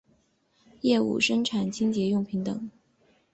[0.81, 2.71] 业务生产清洁用品等。